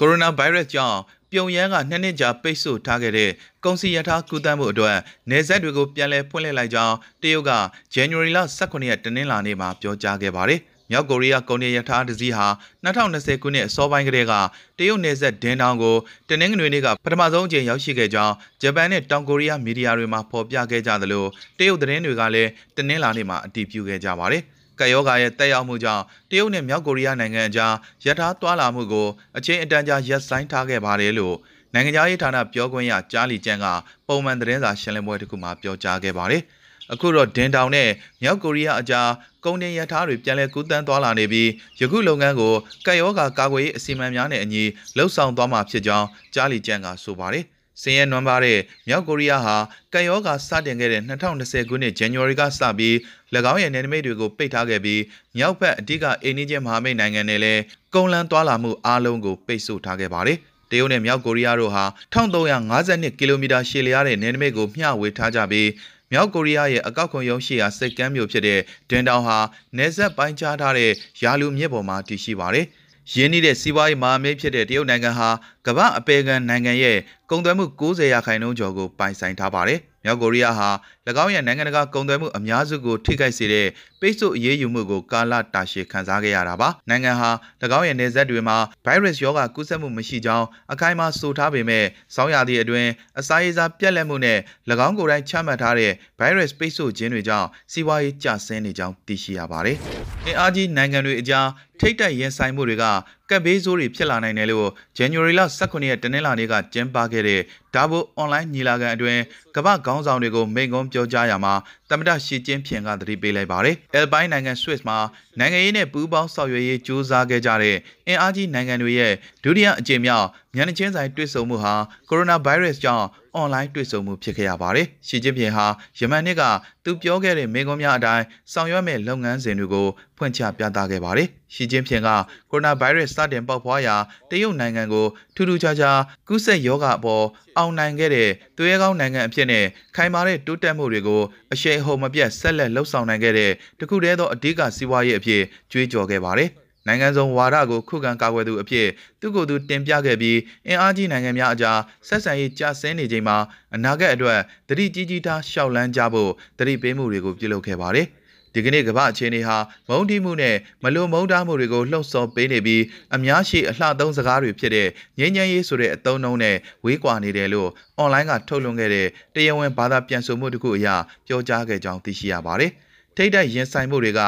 [0.00, 0.98] ကိုရိုနာဗိုင်းရပ်စ်ကြောင့်
[1.32, 3.30] ပြုံယမ်းကနှစ်နှစ်ကြာပိတ်ဆို့ထားခဲ့တဲ့
[3.64, 4.96] ကုန်စည်ရထားကူးသန်းမှုအတွက်
[5.30, 7.52] နေဆက်တွေကိုပြန်လည်ဖွင့်လှစ်လိုက်ကြောင်းတရုတ်က
[7.94, 12.46] January လ18ရက်တနင်္လာနေ့မှာပြောကြားခဲ့ပါတယ်။မြောက်ကိုရီးယားကုန်တင်ရထားတစ်စီးဟာ
[12.84, 14.34] 2020ခုနှစ်အစောပိုင်းကတည်းက
[14.78, 15.96] တရုတ်နယ်စပ်ဒင်းတောင်ကို
[16.28, 21.24] တနင်္ဂနွေနေ့ကပထမဆုံးအကြိမ်ရောက်ရှိခဲ့ကြောင်းဂျပန်နဲ့တောင်ကိုရီးယားမီဒီယာတွေမှာဖော်ပြခဲ့ကြသလို
[21.58, 24.42] တရုတ်သတင်းတွေကလည်းတနင်္လာနေ့မှာအတည်ပြုခဲ့ကြပါတယ်။
[24.80, 31.36] ကပ်ရောဂါရဲ့တက်ရောက်မှုကြောင့်တရုတ်နဲ့မြောက်ကိုရီးယားနိုင်ငံအကြားရထားသွားလာမှုကိုအချိန်အတန်ကြာရပ်ဆိုင်းထားခဲ့ပါတယ်လို့
[31.74, 33.66] နိုင်ငံခြားရေးဌာနပြောခွင့်ရကြားလီကျန်းက
[34.06, 36.42] ပုံမှန်သတင်းစာရှင်းလင်းပွဲတစ်ခုမှာပြောကြားခဲ့ပါတယ်။
[36.92, 37.88] အခုတော့ဒင်တောင်နဲ့
[38.22, 39.08] မြောက်ကိုရီးယားအကြား
[39.44, 41.48] ကုန်တင်ရထားတွေပြန်လည်ကူးတန်းသွားလာနေပြီး
[41.80, 42.54] ယခုလုပ်ငန်းကို
[42.86, 44.62] ကပ်ရောဂါကာကွယ်ရေးအစီအမံများနဲ့အညီ
[44.96, 47.44] လှုပ်ဆောင်သွားမှာဖြစ်ကြောင်းကြားလီကျန်းကဆိုပါတယ်။
[47.82, 48.58] စင်ရဲနွမ်းပါတဲ့
[48.88, 49.56] မြောက်ကိုရီးယားဟာ
[49.92, 52.94] ကံရောဂါစတင်ခဲ့တဲ့2020ခုနှစ် January ကစပြီး၎
[53.52, 55.00] င်းရဲ့နယ်နိမိတ်တွေကိုပိတ်ထားခဲ့ပြီး
[55.36, 57.62] မြောက်ဘက်အဓိကအိန္ဒိယမဟာမိတ်နိုင်ငံတွေလည်း
[57.94, 60.38] ကုန်းလန်းသွားလာမှုအားလုံးကိုပိတ်ဆို့ထားခဲ့ပါတယ်။
[60.70, 65.68] တရုတ်နဲ့မြောက်ကိုရီးယားတို့ဟာ1352ကီလိုမီတာရှည်လျားတဲ့နယ်နိမိတ်ကိုမျှဝေထားကြပြီး
[66.12, 69.38] မြောက်ကိုရီးယားရဲ့အကောက်ခွန်ရုံးရှိရာစိတ်ကမ်းမြို့ဖြစ်တဲ့ဒင်တောင်ဟာ
[69.76, 70.90] နေဆက်ပိုင်းခြားထားတဲ့
[71.22, 72.66] ယာလူမြစ်ပေါ်မှာတည်ရှိပါတယ်။
[73.14, 75.28] ရင်းနှီးတဲ့စီးပွားရေးမဟာမိတ်ဖြစ်တဲ့တရုတ်နိုင်ငံဟာ
[75.66, 76.98] ကမ္ဘာအပေခံနိုင်ငံရဲ့
[77.30, 80.68] ကုန်သွယ်မှု90ရာခိုင်နှုန်းကျော်ကိုပိုင်ဆိုင်ထားပါတယ်။မြောက်ကိုရီးယားဟာ၎
[81.24, 83.66] င်းရဲ့နိုင်ငံတကာကုန်သွယ်မှုအများစုကိုထိခိုက်စေတဲ့
[84.00, 87.30] ပိတ်ဆို့အရေးယူမှုကိုကာလတာရှည်ခံစားခဲ့ရတာပါ။နိုင်ငံဟာ၎
[87.78, 94.38] င်းရဲ့နေဆက်တွေမှာဗိုင်းရပ်စ်ရောဂါကူးစက်မှုမရှိကြောင်းအခိုင်အမာဆိုထားပေမဲ့စောင်းရသည့်အတွင်းအစာရေစာပြက်လက်မှုနဲ့၎
[94.86, 99.76] င်းကိုယ်တိုင်ချမှတ်ထားတဲ့ဗိုင်းရပ်စ်ပိတ်ဆို့ခြင်းတွေကြောင့်စီးပွားရေးကျဆင်းနေကြောင်းသိရှိရပါတယ်။
[100.26, 101.46] အင်အားကြီးနိုင်ငံတွေအကြား
[101.80, 102.84] ထိတ်တက်ရင်ဆိုင်မှုတွေက
[103.30, 107.40] ကပ်ဘေးဆိုးတွေဖြစ်လာနိုင်တယ်လို့ January လ18ရက်တနင်္လာနေ့ကကျင်းပခဲ့တဲ့
[107.74, 109.20] ဒါဘိုအွန်လိုင်းညီလာခံအတွင်း
[109.56, 111.54] ကမ္ဘာခေါင်းဆောင်တွေကိုမိန့်ခွန်းပြောကြားရမှာ
[111.90, 114.98] တမတရှီကျင်းဖြင်ကသတိပေးလိုက်ပါတယ်။ El ပိုင်းနိုင်ငံ Swiss မှာ
[115.38, 119.12] နိုင်ငံရေးနဲ့ပူးပေါင်းဆောင်ရွက်ရေးကြိုးစားခဲ့ကြတဲ့အင်အားကြီးနိုင်ငံတွေရဲ့
[119.44, 121.74] ဒုတိယအကြိမ်မြောက်မျက်နှာချင်းဆိုင်တွေ့ဆုံမှုဟာ
[122.08, 125.66] ကိုရိုနာဗိုင်းရပ်စ်ကြောင့် အွန်လိုင်းတွေ့ဆုံမှုဖြစ်ခဲ့ရပါတယ်။ရှီကျင်းပင်ဟာ
[125.98, 126.42] ယမန်နှစ်က
[126.84, 129.86] သူပြောခဲ့တဲ့မိန့်ခွန်းများအတိုင်းဆောင်ရွက်မဲ့လုပ်ငန်းစဉ်တွေကို
[130.18, 132.18] ဖွင့်ချပြသခဲ့ပါတယ်။ရှီကျင်းပင်ကကို
[132.50, 133.96] ရိုနာဗိုင်းရပ်စ်စတင်ပေါက်ဖွားရာ
[134.30, 135.98] တရုတ်နိုင်ငံကိုထူးထူးခြားခြား
[136.28, 137.24] ကူးစက်ရောဂါအပေါ်
[137.56, 139.64] အောင်နိုင်ခဲ့တဲ့သူရဲကောင်းနိုင်ငံအဖြစ်နဲ့
[139.96, 145.42] ခိုင်မာတဲ့တိုးတက်မှုတွေကိုအရှိန်အဟုန်မပြတ်ဆက်လက်လှုပ်ဆောင်နိုင်ခဲ့တဲ့တခုတည်းသောအဓိကစီးပွားရေးအဖြစ်
[145.72, 146.50] ကြွေးကြော်ခဲ့ပါတယ်။
[146.90, 148.88] နိုင်ငံစုံဝါဒကိုခုခံကာကွယ်သူအဖြစ်
[149.20, 151.78] သူ့ကိုယ်သူတင်ပြခဲ့ပြီးအင်အားကြီးနိုင်ငံများအကြား
[152.08, 153.36] ဆက်ဆံရေးကျဆင်းနေချိန်မှာ
[153.74, 158.06] အနာဂတ်အတွက်တတိကြီးကြီးထားရှောက်လန်းကြဖို့တတိပေးမှုတွေကိုပြုလုပ်ခဲ့ပါတယ်။
[158.54, 159.56] ဒီကနေ့ကမ္ဘာအခြေအနေဟာ
[159.88, 162.82] မုန်းတီးမှုနဲ့မလွန်မုန်းတားမှုတွေကိုလှုံ့ဆော်ပေးနေပြီး
[163.14, 164.88] အများရှိအလှသုံးစကားတွေဖြစ်တဲ့
[165.18, 167.68] ငြိမ်းချမ်းရေးဆိုတဲ့အသုံးအနှုန်းနဲ့ဝေးကွာနေတယ်လို့
[167.98, 170.88] အွန်လိုင်းကထုတ်လွှင့်ခဲ့တဲ့တရားဝင်ဘာသာပြန်ဆိုမှုတစ်ခုအရ
[171.26, 172.72] ပြောကြားခဲ့ကြောင်းသိရှိရပါတယ်။
[173.16, 174.20] ထိတ်တိုက်ရင်ဆိုင်မှုတွေက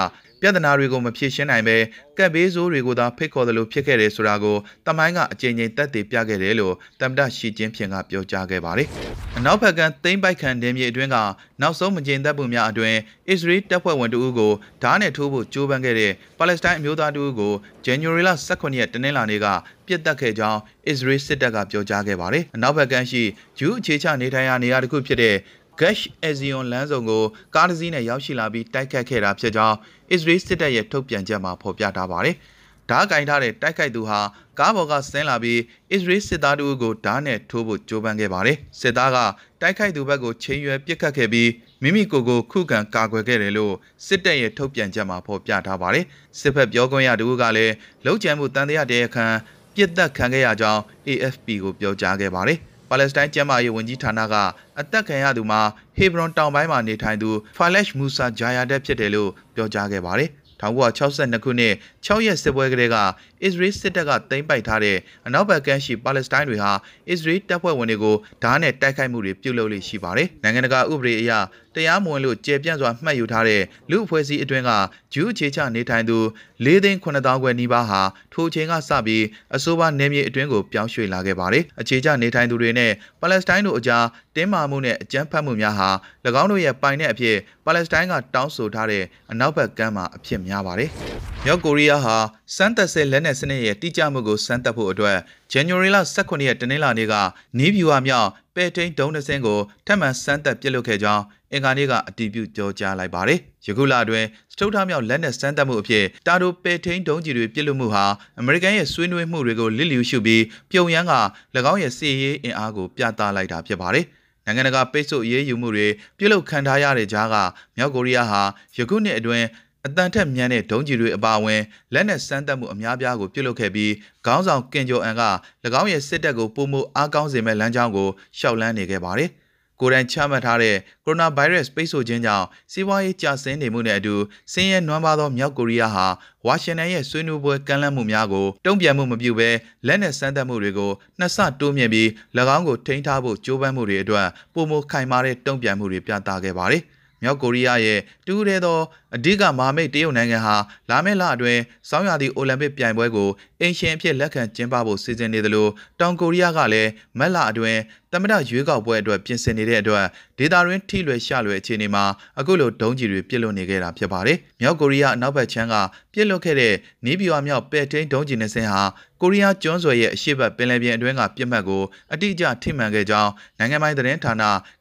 [0.43, 1.77] ပြဿနာတွေကိုမဖြေရှင်းနိုင်ပဲ
[2.19, 8.89] ကပ်ဘေးဆိုးတွေကိုသာဖိတ်ခေါ်သလိုဖြစ်ခဲ့တယ်ဆိုတာကိုတမိုင်းကအကြိမ်ကြိမ်သက်သေပြခဲ့တယ်လို့တမ္ပတရှီကျင်းဖြင်ကပြောကြားခဲ့ပါတယ်။
[9.39, 11.17] အနောက်ဘက်ကသိမ့်ပိုက်ခံတင်မြေအတွင်းက
[11.63, 12.99] နောက်ဆုံးမကျင်သက်မှုများအတွင်း
[13.29, 17.53] အစ္စရေးတပ်ဖွဲ့ဝင်တဦးကိုဓာတ်နဲ့ထိုးဖို့ကြိုးပမ်းခဲ့တဲ့ပါလက်စတိုင်းအမျိုးသားတဦးကို
[17.87, 19.47] January 18ရက်တနင်္လာနေ့က
[19.87, 23.23] ပြစ်တက်ခဲ့ကြောင်းအစ္စရေးစစ်တပ်ကပြောကြားခဲ့ပါတယ်။အနောက်ဘက်ကရှိ
[23.59, 25.37] ဂျူးအခြေချနေထိုင်ရာနေရာတစ်ခုဖြစ်တဲ့
[25.81, 27.25] Gash Ezion လမ်းစုံကို
[27.55, 29.77] ကားတစ်စီးနဲ့ရောက်ရှိလာပြီးတိုက်ခတ်ခဲ့တာဖြစ်ကြောင်း
[30.15, 32.37] Israel စစ်တပ်ရဲ့ထုတ်ပြန်ချက်မှာဖော်ပြထားပါတယ်။
[32.91, 34.21] ဓားကင်ထားတဲ့တိုက်ခိုက်သူဟာ
[34.59, 35.59] ကားပေါ်ကဆင်းလာပြီး
[35.95, 39.19] Israel စစ်သားတို့ကိုဓားနဲ့ထိုးဖို့ကြိုးပမ်းခဲ့ပါတယ်။စစ်သားက
[39.61, 41.51] တိုက်ခိုက်သူဘက်ကိုချိန်ရွယ်ပစ်ခတ်ခဲ့ပြီး
[41.83, 43.75] မိမိကိုယ်ကိုခုခံကာကွယ်ခဲ့တယ်လို့
[44.07, 46.05] စစ်တပ်ရဲ့ထုတ်ပြန်ချက်မှာဖော်ပြထားပါတယ်။
[46.41, 47.75] စစ်ဖက်ပြောခွင့်ရသူကလည်း
[48.07, 49.27] လုံခြံမှုတန်တရားတရားခံ
[49.75, 52.61] ပြစ်တက်ခံခဲ့ရကြောင်း AFP ကိုပြောကြားခဲ့ပါတယ်။
[52.93, 54.35] ပါလက်စတိုင်းကျမ်းမာရေးဝန်ကြီးဌာနက
[54.81, 55.61] အသက်ခံရသူမှာ
[55.97, 60.31] ဟေဘရွန်တောင်ပိုင်းမှာနေထိုင်သူဖာလက်ရှ်မူဆာဂျာယာဒက်ဖြစ်တယ်လို့ပြောကြားခဲ့ပါတယ်။
[60.63, 61.75] 1962ခုနှစ်
[62.07, 62.97] 6ရက်စစ်ပွဲကလေးက
[63.43, 66.73] အစ္စရေးစစ်တပ်ကသိမ်းပိုက်ထားတဲ့အနောက်ဘက်ကမ်းရှိပါလက်စတိုင်းတွေဟာ
[67.09, 71.33] အစ္စရေးတပ်ဖွဲ့ဝင်တွေကိုဓာတ်နဲ့တိုက်ခိုက်မှုတွေပြုလုပ်လေ့ရှိပါတယ်။နိုင်ငံတကာဥပဒေအရ
[71.75, 74.71] တရားမဝင်လို့ကျေပြန့်စွာမှတ်ယူထားတဲ့လူအဖွဲ့အစည်းအတွင်းက
[75.13, 76.19] ဂျူးအခြေချနေထိုင်သူ
[76.65, 78.01] ၄သိန်း9000ခွဲနီးပါးဟာ
[78.33, 79.25] ထိုချိန်ကစပြီး
[79.57, 84.05] အဆိုပါနယ်မြေအတွင်းကိုပြောင်းရွှေ့လာခဲ့ပါတယ်။အခြေချနေထိုင်သူတွေနဲ့ပါလက်စတိုင်းတို့အကြား
[84.37, 85.91] တင်းမာမှုနဲ့အကြမ်းဖက်မှုများဟာ၎
[86.43, 90.91] င်းတို့ရဲ့ပိုင်တဲ့အဖြစ်ပါလက်စတိုင်းကတောင်းဆိုထားတဲ့အနောက်ဘက်ကမ်းမှာအဖြစ်များပါတယ်။
[91.45, 92.17] မြောက်ကိုရီးယားဟာ
[92.57, 95.19] စမ်းသက်ဆဲလက်နက်စနစ်ရဲ့တိကျမှုကိုစမ်းသပ်ဖို့အတွက်
[95.53, 97.15] January လ18ရက်တနင်္လာနေ့က
[97.59, 108.05] နီးဗျူဟာမြောက်ပဲထိန်ဒုံးနှစင်းကိုထပ်မံစမ်းသပ်ပစ်လွတ်ခဲ့ကြောင်း အင်္ဂါနေ့ကအတည်ပြုကြောကြားလိုက်ပါတယ်။ယခုလအတွင်းစတုထမြောက်လက်နက်စမ်းသပ်မှုအဖြစ်တာတိုပဲထိန်ဒုံးကြီးတွေပစ်လွတ်မှုဟာ
[108.41, 111.15] အမေရိကန်ရဲ့ဆွေးနွေးမှုတွေကိုလစ်လျူရှုပြီးပြုံရန်က၎
[111.73, 114.05] င်းရဲ့စစ်ရေးအင်အားကိုပြသလိုက်တာဖြစ်ပါတယ်။
[114.45, 115.87] နိုင်ငံတကာပိတ်ဆို့အရေးယူမှုတွေ
[116.19, 117.37] ပြုလုပ်ခံထားရတဲ့ကြားက
[117.77, 118.43] မြောက်ကိုရီးယားဟာ
[118.77, 119.47] ယခုနှစ်အတွင်း
[119.87, 121.61] အတန်ထက်မြန်တဲ့ဒုံးကျည်တွေအပါအဝင်
[121.95, 123.93] လက်နက်စမ်းသပ်မှုအများပြားကိုပြုလုပ်ခဲ့ပြီး
[124.27, 125.23] ခေါင်းဆောင်ကင်ဂျိုအန်က၎
[125.81, 128.09] င်းရဲ့စစ်တပ်ကိုပုံမှုအားကောင်းစေမဲ့လမ်းကြောင်းကို
[128.39, 129.31] ရှောက်လန်းနေခဲ့ပါတယ်။
[129.83, 134.15] ကိုယ်တိုင်ချမှတ်ထားတဲ့ကိုရိုနာဗိုင်းရပ်စ်ပိတ်ဆို့ခြင်းကြောင့်စီးပွားရေးကျဆင်းနေမှုနဲ့အတူ
[134.53, 136.07] ဆင်းရဲနွမ်းပါးသောမြောက်ကိုရီးယားဟာ
[136.47, 139.51] ဝါရှင်တန်ရဲ့ဆွေးနွေးပွဲကမ်းလှမ်းမှုများကိုတုံ့ပြန်မှုမပြုဘဲ
[139.87, 142.09] လက်နက်စမ်းသပ်မှုတွေကိုနှစ်ဆတိုးမြင့်ပြီး၎
[142.57, 146.85] င်းကိုထိန်းထားဖို့ကြိုးပမ်းမှုတွေအတွက်ပုံမခိုင်မာတဲ့တုံ့ပြန်မှုတွေပြသခဲ့ပါတယ်။
[147.23, 148.79] မြောက်ကိုရီးယားရဲ့တူးရဲသော
[149.17, 150.57] အဓိကမဟာမိတ်တရုတ်နိုင်ငံဟာ
[150.91, 153.29] လာမယ့်လအတွင်းစောင်းရာသီအိုလံပစ်ပြိုင်ပွဲကို
[153.61, 155.69] အင်ရှင်အဖြစ်လက်ခံကျင်းပဖို့စီစဉ်နေသလို
[156.01, 157.81] တောင်ကိုရီးယားကလည်းမက်လအတွင်း
[158.13, 160.05] သမ္မတရွေးကောက်ပွဲအတွက်ပြင်ဆင်နေတဲ့အတွက်
[160.39, 162.05] ဒေတာရင်းထိလွယ်ရှလွယ်အခြေအနေမှာ
[162.41, 165.75] အခုလိုဒုံးကျည်တွေပြစ်လွတ်နေခဲ့တာဖြစ်ပါတယ်။မြောက်ကိုရီးယားအနောက်ဘက်ခြမ်းက
[166.13, 166.75] ပြစ်လွတ်ခဲ့တဲ့
[167.05, 168.83] နီးပြူအမြောက်ပဲ့ထိန်ဒုံးကျည်နှစင်းဟာ
[169.21, 171.83] ကိုရီးယားကျွန်းဆွယ်ရဲ့အရှိတ်ပင်လယ်ပြင်အတွင်းကပြစ်မှတ်ကို
[172.13, 174.35] အတိအကျထိမှန်ခဲ့ကြောင်းနိုင်ငံပိုင်သတင်းဌာန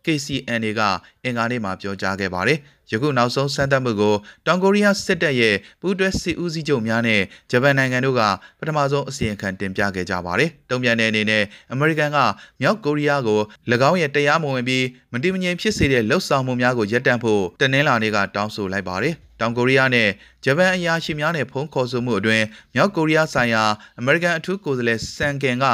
[0.05, 0.81] KCNA က
[1.23, 2.59] အင်္ဂါနေ့မှာပြောကြားခဲ့ပါတယ်။
[2.91, 4.15] ယခုနောက်ဆုံးစမ်းသပ်မှုကို
[4.45, 7.21] တောင်ကိုရီးယားစစ်တပ်ရဲ့ပူးတွဲစစ်ဦးစီးချုပ်များနဲ့
[7.51, 8.21] ဂျပန်နိုင်ငံတို့က
[8.59, 12.17] ပထမဆုံးအစီရင်ခံတင်ပြခဲ့ကြပါတယ်။တုံ့ပြန်တဲ့အနေနဲ့အမေရိကန်က
[12.61, 13.39] မြောက်ကိုရီးယားကို၎
[13.89, 20.09] င်းရဲ့တရားမဝင်ပြီးမတည်မငြိမ်ဖြစ်စေတဲ့လှုပ်ဆောင်မှုများကိုရပ်တန့်ဖို့တနင်္လာနေ့ကတောင်းဆိုလိုက်ပါတယ်။တောင်ကိုရီးယားနဲ့
[20.45, 22.45] ဂျပန်အရာရှိများနဲ့ဖုန်းခေါ်ဆိုမှုအတွင်း
[22.75, 23.63] မြောက်ကိုရီးယားဆိုင်ရာ
[23.99, 25.65] အမေရိကန်အထူးကိုယ်စားလှယ်ဆန်ကင်က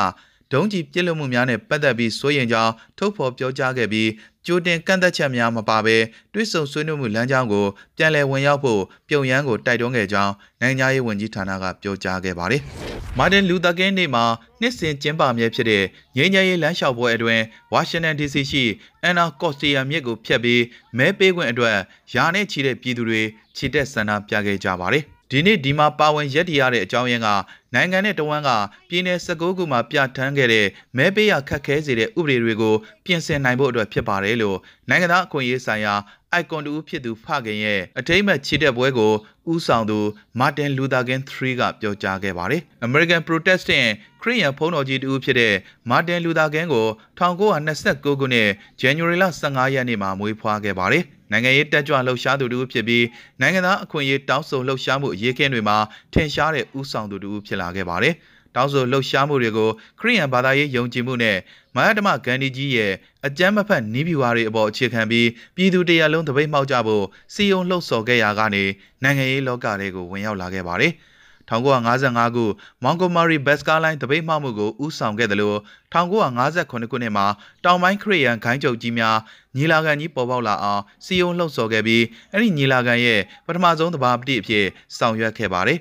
[0.54, 4.10] ဒုံးကျည်ပြစ်လွတ်မှုများနဲ့ပတ်သက်ပြီးစိုးရိမ်ကြောင်းထုတ်ဖော်ပြောကြားခဲ့ပြီး
[4.48, 5.98] ကြိုတင်ကန့်သက်ချက်များမပါဘဲ
[6.34, 7.66] တွစ်ဆုံဆွေးနွေးမှုလမ်းကြောင်းကို
[7.98, 12.62] ပြန်လည်ဝင်ရောက်ဖို့ပြုံရန်ကိုတိုက်တွန်းခဲ့ကြောင်းနိုင်ငံရေးဝန်ကြီးဌာနကပြောကြားခဲ့ပါတယ်။
[13.18, 14.24] မာတင်လူသာကင်းနေ့မှာ
[14.62, 15.84] နှစ်စဉ်ကျင်းပမြဲဖြစ်တဲ့
[16.18, 18.64] ငြိမ်းချမ်းရေးလမ်းလျှောက်ပွဲအတွင်းဝါရှင်တန် DC ရှိ
[19.04, 20.62] အန်နာကော့စတီယာမြစ်ကိုဖျက်ပြီး
[20.98, 21.78] မဲပေးခွင့်အတွက်
[22.14, 23.22] ယာနဲ့ချီတဲ့ပြည်သူတွေ
[23.58, 27.30] ခြေတက်ဆန္ဒပြခဲ့ကြပါတယ်။ ဒီနေ့ဒီမှာပါဝင်ရက်တည်ရတဲ့အကြောင်းရင်းက
[27.74, 28.50] နိုင်ငံနဲ့တဝန်းက
[28.90, 32.76] ပြည်내19ခုမှာပြဋ္ဌာန်းခဲ့တဲ့မဲပေးရခက်ခဲစေတဲ့ဥပဒေတွေကို
[33.06, 34.58] ပြင်ဆင်နိုင်ဖို့အတွက်ဖြစ်ပါတယ်လို့
[34.90, 35.94] နိုင်ငံသားအခွင့်အရေးဆိုင်ရာ
[36.32, 39.12] အိုက်ကွန်တူဖြစ်သူဖခင်ရဲ့အထိမ့်မဲ့ချီတက်ပွဲကို
[39.52, 40.00] ဦးဆောင်သူ
[40.40, 43.88] မာတင်လူသာကင်3ကပြောကြားခဲ့ပါတယ်။ American Protestant
[44.22, 45.54] ခရစ်ယာန်ဘုန်းတော်ကြီးတူဖြစ်တဲ့
[45.90, 46.86] မာတင်လူသာကင်ကို
[47.20, 48.50] 1929ခုနှစ်
[48.82, 53.06] January 15ရက်နေ့မှာမွေးဖွားခဲ့ပါတယ်။ နိုင်ငံရေးတက်ကြွလှုပ်ရှားသူတူဖြစ်ပြီး
[53.42, 55.78] နိုင်ငံသားအခွင့်အရေးတောင်းဆိုလှုပ်ရှားမှုအရေးခင်းတွေမှာ
[56.14, 58.16] ထင်ရှားတဲ့ဦးဆောင်သူတူဖြစ်လာခဲ့ပါတယ်။
[58.56, 59.70] တောင်းဆိုလှုပ်ရှားမှုတွေကို
[60.00, 61.38] ခရိယန်ဘာသာရေးယုံကြည်မှုနဲ့
[61.76, 62.94] မဟာဓမ္မဂန္ဒီကြီးရဲ့
[63.28, 68.64] အကြမ်းမဖက်နီးပြူဟာတွေအပေါ်အခြေခံပြီးပြည်သူတရားလုံးတပိတ်မှောက်ကြဖို့စီယုံလှုပ်ဆော်ခဲ့ရာကနေ
[69.04, 70.94] နိုင်ငံရေးလောကတွေကိုဝင်ရောက်လာခဲ့ပါတယ်။
[71.50, 72.46] 1955ခု
[72.84, 75.58] မောင်ဂိုမာရီဘက်စကားလိုင်းတပိတ်မှမှုကိုဦးဆောင်ခဲ့တယ်လို့
[75.94, 77.26] 1958ခုနှစ်မှာ
[77.64, 79.18] တောင်ပိုင်းခရီးယန်ခိုင်းချုပ်ကြီးများ
[79.56, 84.66] ညီလာခံကြီးပေါ်ပေါက်လာအောင်စီယုံလှုပ်ဆော်ခဲ့ပြီးအဲ့ဒီညီလာခံရဲ့ပထမဆုံးတဘာပတိအဖြစ်
[84.98, 85.80] ဆောင်ရွက်ခဲ့ပါတယ်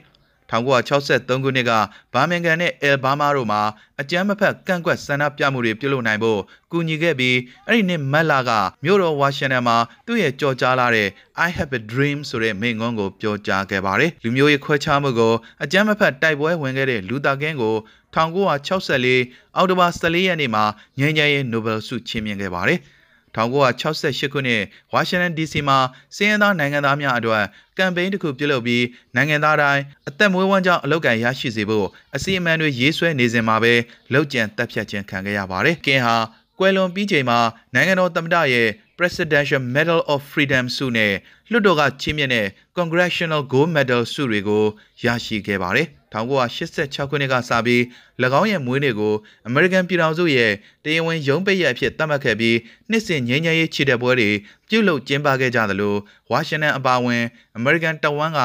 [0.50, 1.72] 1963ခုနှစ်က
[2.12, 3.62] ဘာမင်ဂန်နဲ့အယ်ဘားမားတို့မှာ
[4.00, 6.40] အကြမ်းမဖက်ကန့်ကွက်ဆန္ဒပြမှုတွေပြုလုပ်နိုင်ဖို့
[6.72, 8.50] ကူညီခဲ့ပြီးအဲ့ဒီနှစ်မက်လာက
[8.84, 9.76] မြို့တော်ဝါရှင်တန်မှာ
[10.06, 11.08] သူ့ရဲ့ကြော်ကြားလာတဲ့
[11.46, 17.75] I have a dream ဆိုတဲ့မိန့်ခွန်းကိုပြောကြားခဲ့ပါတယ်။လူမျိုးရေးခွဲခြားမှုကိုအကြမ်းမဖက်တိုက်ပွဲဝင်ခဲ့တဲ့လူသားကင်းကို
[18.14, 20.64] 1964အောက်တိုဘာ14ရက်နေ့မှာ
[20.99, 22.81] ငြိမ်းချမ်းရေးနိုဘယ်ဆုချီးမြှင့်ခဲ့ပါတယ်။
[23.37, 24.62] 1968ခုနှစ်
[24.93, 25.79] ဝါရှင်တန် DC မှာ
[26.17, 27.44] စည်ရင်သားနိုင်ငံသားများအတွက်
[27.79, 28.85] ကမ်ပိန်းတစ်ခုပြုလုပ်ပြီး
[29.17, 31.87] နိုင်ငံသားတိုင်းအသက်မွေးဝမ်းကြောင်းအလုပ်ကိုင်ရရှိစေဖို့
[32.17, 33.75] အစီအမံတွေရေးဆွဲနေစဉ်မှာပဲ
[34.12, 36.17] လောက်ကျန်တပ်ဖြတ်ခြင်းခံခဲ့ရပါတယ်။ကင်ဟာ
[36.59, 37.38] ကွယ်လွန်ပြီးချိန်မှာ
[37.75, 41.12] နိုင်ငံတော်သမ္မတရဲ့ Presidential Medal of Freedom ဆုနဲ့
[41.50, 42.47] လွှတ်တော်ကချီးမြှင့်တဲ့
[42.78, 44.64] Congressional Gold Medal ဆုတွေကို
[45.05, 47.82] ရရှိခဲ့ပါတယ်။ 1986ခုနှစ်ကစပြီး၎
[48.40, 49.14] င်းရဲ့မွေးနေ့ကို
[49.49, 50.52] American ပြည်ထောင်စုရဲ့
[50.85, 52.56] တရားဝင်ရုံးပိတ်ရက်အဖြစ်သတ်မှတ်ခဲ့ပြီး
[52.90, 54.30] နှစ်စဉ်ငြိမ်းချမ်းရေးချီတဲ့ပွဲတွေ
[54.68, 55.94] ပြုလုပ်ကျင်းပခဲ့ကြသလို
[56.30, 57.25] ဝါရှင်တန်အပါအဝင်
[57.58, 58.40] American တဝန်းက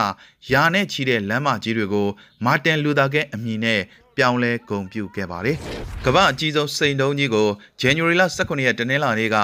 [0.52, 2.08] ယာနဲ့ချီတဲ့လမ်းမကြီးတွေကို
[2.46, 3.82] မာတင်လူသာကဲအမည်နဲ့
[4.18, 5.58] ပြောင်းလဲဂုံပြုခဲ့ပါတယ်။
[6.06, 7.48] ကမ္ဘာအကြီးဆုံးစိန်တုံးကြီးကို
[7.82, 9.38] January 18ရက်တနင်္လာနေ့က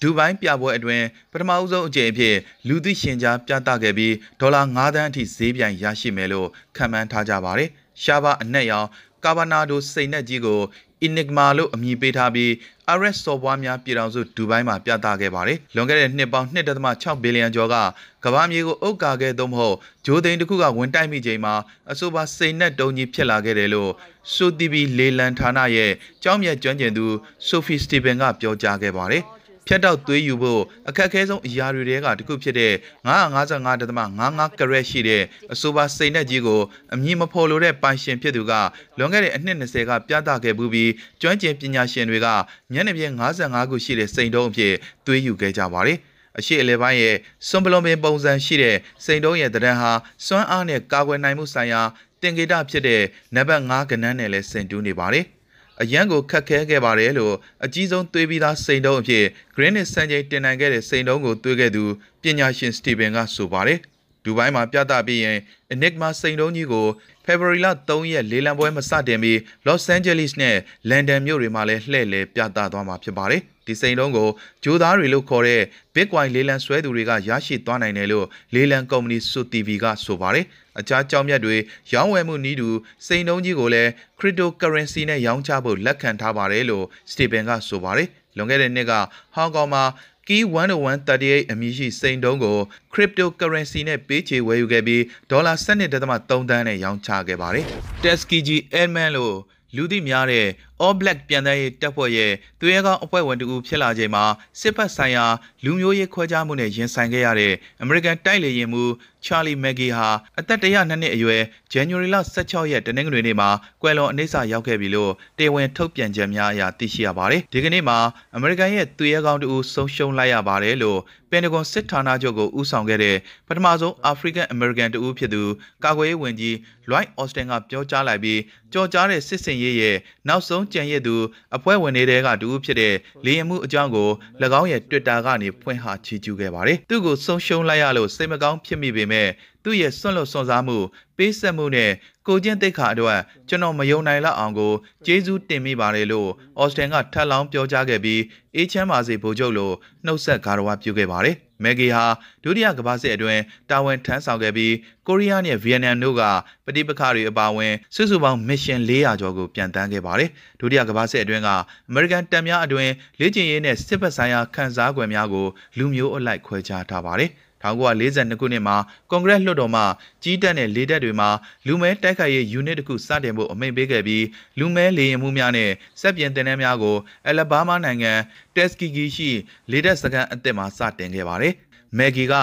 [0.00, 2.36] ဒူဘိုင်းပြပွဲအတွင်းပထမအဆုံးအကြိမ်အဖြစ်
[2.68, 7.70] လူသိရှင်ကြားပြသခဲ့ပြီးဒေါ်လာ9သန်းအထိဈေးပြိုင်ရရှိမယ်လို့ခန့်မှန်းထားကြပါတယ်။
[8.02, 8.88] ရှားပါအနက်ရောင်
[9.24, 10.60] ကာဘာနာဒိုစိန်နက်ကြီးကို
[11.06, 12.50] Enigma လို့အမည်ပေးထားပြီး
[12.98, 16.48] RS စော်ဘွားများပြည်ထောင်စုဒူဘိုင်းမှာပြသခဲ့ပါတယ်။လွန်ခဲ့တဲ့နှစ်ပေါင်း
[16.86, 17.76] 1.6ဘီလီယံကျော်က
[18.24, 19.76] ကမ္ဘာမြေကိုအုပ်ကာခဲ့သို့မဟုတ်
[20.06, 21.54] ဂျိုးသိန်းတစ်ခုကဝင်တိုက်မိချိန်မှာ
[21.90, 23.90] အဆိုပါစိန်နက်တုံးကြီးဖြစ်လာခဲ့တယ်လို့
[24.34, 27.06] ဆိုတီဗီလေလန်ဌာနရဲ့ကြောင်းမြတ်ကျွမ်းကျင်သူ
[27.46, 29.24] ဆိုဖီစတီဗင်ကပြောကြားခဲ့ပါတယ်။
[29.66, 32.72] ဖြတ်တောက်သွေးယူဖို့အခက်အခဲဆုံးအရာတွေတဲကတစ်ခုဖြစ်တဲ့
[33.06, 36.60] 955.55ကရက်ရှိတဲ့အဆိုပါစိန်နဲ့ကြီးကို
[36.94, 38.52] အမည်မဖော်လိုတဲ့ပိုင်ရှင်ဖြစ်သူက
[38.98, 40.90] လွန်ခဲ့တဲ့အနှစ်20ကပြသခဲ့မှုပြီး
[41.20, 42.28] ကျွမ်းကျင်ပညာရှင်တွေက
[42.72, 44.72] မျက်နှာပြင်55ခုရှိတဲ့စိန်တုံးအဖြစ်
[45.06, 45.98] သွေးယူခဲ့ကြပါတယ်
[46.38, 47.16] အရှိအလဲပိုင်းရဲ့
[47.48, 49.92] စွန်ပလွန်ပင်ပုံစံရှိတဲ့စိန်တုံးရဲ့တရံဟာ
[50.26, 51.82] စွမ်းအားနဲ့ကာကွယ်နိုင်မှုဆိုင်ရာ
[52.22, 53.02] တင်ကေတဖြစ်တဲ့
[53.34, 55.26] နံပါတ်5ကဏ္ဍနဲ့လည်းဆင်တူးနေပါတယ်။
[55.82, 59.24] အရန်ကိုခတ်ခဲခဲ့ပါတယ်လို့အကြီးဆုံးသွေးပြီးသားစိန်တုံးအဖြစ်
[59.56, 61.84] Greenwich စံချိန်တင်နိုင်ခဲ့တဲ့စိန်တုံးကိုသွေးခဲ့သူ
[62.22, 63.78] ပညာရှင်စတီဗင်ကဆိုပါတယ်
[64.24, 65.38] ဒူဘိုင်းမှာပြသပြီးရင်
[65.74, 66.86] Enigma စိန်တုံးကြီးကို
[67.26, 70.56] February လ3ရက်လေးလံပွဲမစတင်ပြီး Los Angeles နဲ့
[70.90, 74.28] London မြို့တွေမှာလည်းလှည့်လည်ပြသသွားမှာဖြစ်ပါတယ်။ဒီစိန်တုံးကို
[74.64, 75.62] ဂျိုးသားတွေလို့ခေါ်တဲ့
[75.94, 80.46] Bitcoin လေးလံဆွဲသူတွေကရရှိသွားနိုင်တယ်လို့လေးလံကုမ္ပဏီ Su TV ကဆိုပါတယ်။
[80.78, 81.56] အခြားကြောင်းမြတ်တွေ
[81.92, 82.68] ရောင်းဝယ်မှုနည်းတူ
[83.06, 88.92] စိန်တုံးကြီးကိုလည်း cryptocurrency နဲ့ရောင်းချဖို့လက်ခံထားပါတယ်လို့ Stephen ကဆိုပါတယ်။လွန်ခဲ့တဲ့နှစ်က
[89.34, 89.84] ဟောင်ကောင်မှာ
[90.28, 92.58] Key 10138အမည်ရှိစိန်တုံးကို
[92.92, 97.64] cryptocurrency နဲ့ပေးချေဝယ်ယူခဲ့ပြီးဒေါ်လာ17.3တန်းနဲ့ရောင်းချခဲ့ပါတယ်။
[98.02, 99.36] Tuskegee Airmen လို့
[99.76, 100.46] လူသိများတဲ့
[100.82, 104.24] All Black ပြန်တဲ့တပ်ဖွဲ့ရဲ့သူရဲကောင်းအဖွဲ့ဝင်တူဖြစ်လာချိန်မှာ
[104.60, 105.24] စစ်ဖက်ဆိုင်ရာ
[105.64, 107.52] လူမျိုးရေးခွဲခြားမှုနဲ့ရင်ဆိုင်ခဲ့ရတဲ့
[107.84, 108.90] American တိုက်လေယာဉ်မှူး
[109.24, 113.48] Charlie Maggie ဟာအသက်102နှစ်အရွယ် January လ16ရက်တနင်္ဂနွေနေ့မှာ
[113.82, 117.98] ကွယ်လွန်အနိစ္စရောက်ခဲ့ပြီလို့တေဝန်ထုတ်ပြန်ချက်များအရသိရှိရပါတယ်။ဒီကနေ့မှာ
[118.36, 120.98] American ရဲ့သူရဲကောင်းတူဆုံးရှုံးလိုက်ရပါတယ်လို့
[121.30, 123.16] ပန်တဂွန်စစ်ဌာနချုပ်ကိုဦးဆောင်ခဲ့တဲ့
[123.48, 125.42] ပထမဆုံး African American တူဖြစ်သူ
[125.84, 126.54] ကာကွယ်ရေးဝန်ကြီး
[126.90, 128.40] Lloyd Austin ကပြောကြားလိုက်ပြီး
[128.72, 129.96] ကြော်ကြားတဲ့စစ်စင်ရေးရဲ့
[130.28, 131.14] နောက်ဆုံးကြံရည်သူ
[131.56, 132.94] အဖွဲ့ဝင်တွေကတူဖြစ်တဲ့
[133.24, 134.10] လေရင်မှုအကြောင်းကို၎
[134.60, 139.28] င်းရဲ့ Twitter ကနေဖွင့်ဟချီးကျူးခဲ့ပါတယ်။သူ့ကိုဆုံးရှုံးလိုက်ရလို့စိတ်မကောင်းဖြစ်မိပေမဲ့
[139.64, 140.78] သူ့ရဲ့စွန့်လွတ်စွန့်စားမှု
[141.16, 141.90] ပေးဆက်မှုနဲ့
[142.26, 144.72] ကိုကျင့်သိက္ခာအတွက်ကျွန်တော်မယုံနိုင်လောက်အောင်ကို
[145.06, 148.20] ကျေးဇူးတင်မိပါတယ်လို့အော်စတင်ကထပ်လောင်းပြောကြားခဲ့ပြီး
[148.54, 152.04] အေးချမ်းပါစေဗိုလ်ချုပ်လို့နှုတ်ဆက်ဂါရဝပြုခဲ့ပါတယ်။ မက်ဂီဟာ
[152.44, 154.74] ဒုတိယကမ္ဘာစစ်အတွင်းတာဝန်ထမ်းဆောင်ခဲ့ပြီး
[155.08, 156.22] ကိုရီးယားနဲ့ဗီယက်နမ်တို့က
[156.66, 160.30] ပဋိပက္ခတွေအပါအဝင်စုစုပေါင်းမစ်ရှင်400ကျော်ကိုပြန်တန်းခဲ့ပါတယ်။
[160.60, 161.48] ဒုတိယကမ္ဘာစစ်အတွင်းက
[161.88, 165.46] အမေရိကန်တပ်များအတွင်းလေ့ကျင့်ရေးနဲ့စစ်ဘက်ဆိုင်ရာခန်းစား권များကို
[165.78, 167.32] လူမျိုးအလိုက်ခွဲခြားထားပါတယ်။
[167.64, 168.76] 1942ခုနှစ်မှာ
[169.10, 169.82] ကွန်ဂရက်လွှတ်တော်မှ
[170.22, 171.28] ကြီးတက်တဲ့လေတပ်တွေမှာ
[171.66, 174.24] လူမဲတိုက်ခိုက်ရေး unit တစ်ခုစတင်ဖို့အမိန့်ပေးခဲ့ပြီး
[174.58, 176.96] လူမဲလေယာဉ်မှုများနဲ့စက်ပြင်တင်တန်းများကို
[177.28, 178.12] အလဘားမားနိုင်ငံ
[178.56, 179.30] တက်စကီဂီရှိ
[179.70, 181.54] လေတပ်စခန်းအသစ်မှာစတင်ခဲ့ပါတယ်
[181.98, 182.34] မက်ဂီက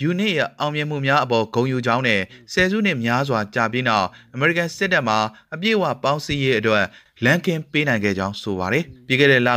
[0.00, 2.20] ယူနစ်ရဲ့အောင်မြင်မှုများအပေါ်ဂုဏ်ယူကြောင်းနဲ့
[2.52, 5.16] ဆယ်စုနှစ်များစွာကြာပြီးနောက်အမေရိကန်စစ်တပ်မှ
[5.54, 6.84] အပြည့်အဝပေါင်းစည်းရေးအတွက်
[7.24, 9.54] လန်ကင်ပေးနိုင်ခဲ့ကြောင်းဆိုပါတယ်။ပြီးခဲ့တဲ့လက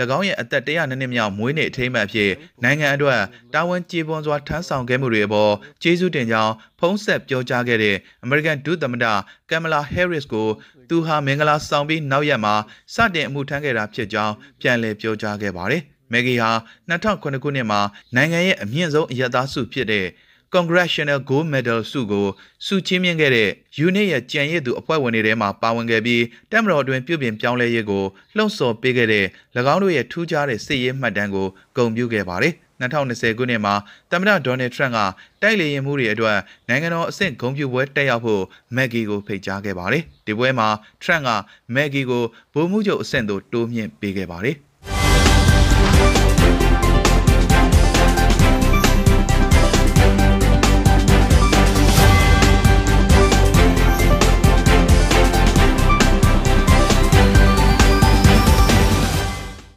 [0.16, 2.30] ၎င်းရဲ့အသက်100နှစ်မြောက်မွေးနေ့အထိမ်းအမှတ်ဖြစ်
[2.62, 3.20] နိုင်ငံအတွက်
[3.54, 5.52] တာဝန်ကျေပွန်စွာထမ်းဆောင်ခဲ့မှုတွေအပေါ်
[5.82, 9.04] ကျေးဇူးတင်ကြောင်းဖုံးဆက်ပြောကြားခဲ့တဲ့အမေရိကန်ဒုသမ္မတ
[9.50, 10.48] ကမ်မလာဟဲရစ်ကို
[10.88, 12.54] သူဟာမင်္ဂလာဆောင်ပြီးနောက်ရက်မှာ
[12.94, 16.50] စတင်အမှုထမ်းခဲ့တာဖြစ်ကြောင်းပြန်လည်ပြောကြားခဲ့ပါတယ်။မက်ဂီဟာ
[16.90, 17.80] 2009ခုနှစ်မှာ
[18.16, 20.06] နိုင်ငံရဲ့အမြင့်ဆုံးအရသားစုဖြစ်တဲ့
[20.54, 22.26] Congressional Gold Medal ဆုကို
[22.66, 23.50] ဆုချီးမြှင့်ခဲ့တဲ့
[23.86, 28.04] UNIT ရဲ့ကြံရည်သူအဖွဲ့ဝင်တွေထဲမှာပါဝင်ခဲ့ပြီးတက်မတော်အတွင်းပြုပြင်ပြောင်းလဲရေးကို
[28.36, 29.26] လှုံ့ဆော်ပေးခဲ့တဲ့၎
[29.72, 33.74] င်းတို့ရဲ့ထူးခြားတဲ့စစ်ရေးမှတ်တမ်းကိုဂုဏ်ပြုခဲ့ပါတယ်။2020ခုနှစ်မှာ
[34.10, 34.98] သမ္မတဒေါ်နယ်ထရန့်က
[35.42, 38.42] တိုက်လေရင်မှုတွေအတွက်နိုင်ငံတော်အဆင့်ဂုဏ်ပြုပွဲတက်ရောက်ဖို့
[38.76, 40.68] မက်ဂီကိုဖိတ်ကြားခဲ့ပါတယ်။ဒီပွဲမှာ
[41.02, 41.28] ထရန့်က
[41.74, 44.56] မက်ဂီကိုဗိုလ်မှူးချုပ်အဆင့်သို့တိုးမြှင့်ပေးခဲ့ပါတယ်။